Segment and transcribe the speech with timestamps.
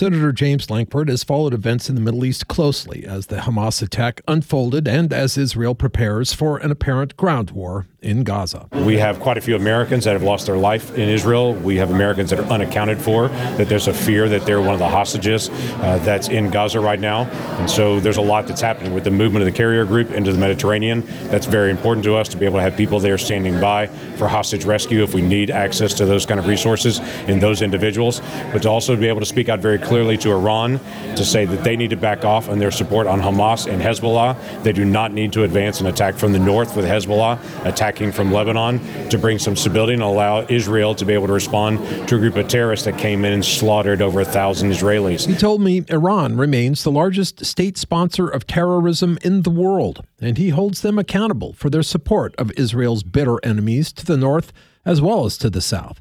[0.00, 4.22] Senator James Lankford has followed events in the Middle East closely as the Hamas attack
[4.26, 8.66] unfolded and as Israel prepares for an apparent ground war in Gaza.
[8.72, 11.52] We have quite a few Americans that have lost their life in Israel.
[11.52, 14.78] We have Americans that are unaccounted for, that there's a fear that they're one of
[14.78, 17.24] the hostages uh, that's in Gaza right now.
[17.58, 20.32] And so there's a lot that's happening with the movement of the carrier group into
[20.32, 21.02] the Mediterranean.
[21.24, 24.28] That's very important to us to be able to have people there standing by for
[24.28, 28.20] hostage rescue if we need access to those kind of resources in those individuals,
[28.50, 30.78] but to also be able to speak out very clearly to Iran
[31.16, 34.62] to say that they need to back off on their support on Hamas and Hezbollah.
[34.62, 38.32] They do not need to advance an attack from the north with Hezbollah attacking from
[38.32, 42.18] Lebanon to bring some stability and allow Israel to be able to respond to a
[42.18, 45.26] group of terrorists that came in and slaughtered over a thousand Israelis.
[45.26, 50.38] He told me Iran remains the largest state sponsor of terrorism in the world, and
[50.38, 54.52] he holds them accountable for their support of Israel's bitter enemies to the north
[54.84, 56.00] as well as to the south.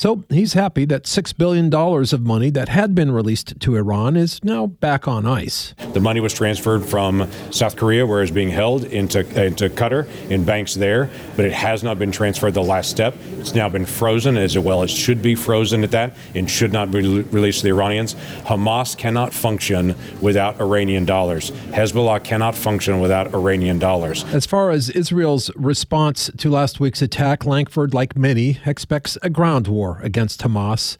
[0.00, 4.42] So he's happy that $6 billion of money that had been released to Iran is
[4.42, 5.74] now back on ice.
[5.92, 10.42] The money was transferred from South Korea, where it's being held, into, into Qatar in
[10.42, 13.14] banks there, but it has not been transferred the last step.
[13.32, 14.82] It's now been frozen as well.
[14.82, 18.14] It should be frozen at that and should not be released to the Iranians.
[18.44, 21.50] Hamas cannot function without Iranian dollars.
[21.72, 24.24] Hezbollah cannot function without Iranian dollars.
[24.32, 29.68] As far as Israel's response to last week's attack, Lankford, like many, expects a ground
[29.68, 30.98] war war against Hamas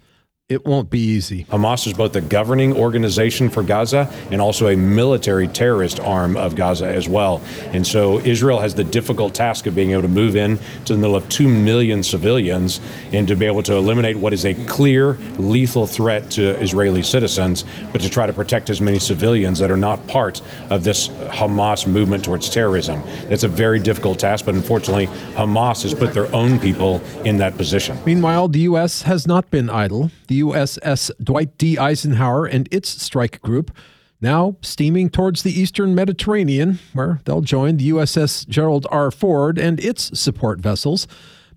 [0.51, 1.45] it won't be easy.
[1.45, 6.57] Hamas is both a governing organization for Gaza and also a military terrorist arm of
[6.57, 7.41] Gaza as well.
[7.69, 10.99] And so Israel has the difficult task of being able to move in to the
[10.99, 12.81] middle of 2 million civilians
[13.13, 17.65] and to be able to eliminate what is a clear lethal threat to Israeli citizens,
[17.93, 21.87] but to try to protect as many civilians that are not part of this Hamas
[21.87, 23.01] movement towards terrorism.
[23.29, 27.57] It's a very difficult task, but unfortunately, Hamas has put their own people in that
[27.57, 27.97] position.
[28.05, 29.03] Meanwhile, the U.S.
[29.03, 30.11] has not been idle.
[30.31, 31.77] The USS Dwight D.
[31.77, 33.73] Eisenhower and its strike group
[34.21, 39.11] now steaming towards the eastern Mediterranean, where they'll join the USS Gerald R.
[39.11, 41.09] Ford and its support vessels.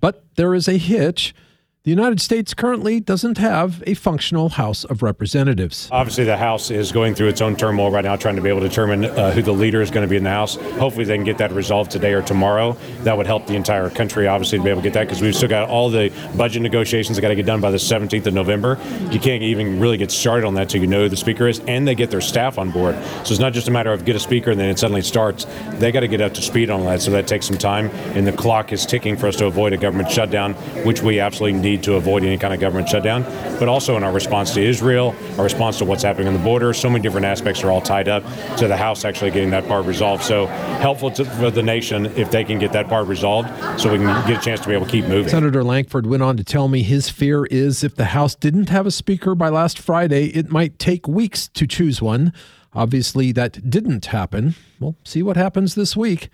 [0.01, 1.35] But there is a hitch.
[1.83, 5.89] The United States currently doesn't have a functional House of Representatives.
[5.91, 8.61] Obviously, the House is going through its own turmoil right now, trying to be able
[8.61, 10.55] to determine uh, who the leader is going to be in the House.
[10.55, 12.77] Hopefully, they can get that resolved today or tomorrow.
[13.01, 15.35] That would help the entire country, obviously, to be able to get that because we've
[15.35, 18.33] still got all the budget negotiations that got to get done by the 17th of
[18.33, 18.79] November.
[19.11, 21.59] You can't even really get started on that until you know who the speaker is,
[21.67, 22.95] and they get their staff on board.
[23.25, 25.45] So it's not just a matter of get a speaker and then it suddenly starts.
[25.79, 28.25] They got to get up to speed on that, so that takes some time, and
[28.25, 30.53] the clock is ticking for us to avoid a government shutdown,
[30.85, 33.23] which we absolutely need to avoid any kind of government shutdown,
[33.59, 36.73] but also in our response to Israel, our response to what's happening on the border.
[36.73, 38.23] So many different aspects are all tied up
[38.57, 40.23] to the House actually getting that part resolved.
[40.23, 43.97] So helpful to, for the nation if they can get that part resolved so we
[43.97, 45.29] can get a chance to be able to keep moving.
[45.29, 48.85] Senator Lankford went on to tell me his fear is if the House didn't have
[48.85, 52.33] a speaker by last Friday, it might take weeks to choose one.
[52.73, 54.55] Obviously, that didn't happen.
[54.79, 56.29] We'll see what happens this week.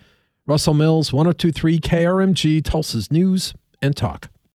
[0.46, 4.29] Russell Mills, 1023 KRMG, Tulsa's News and Talk.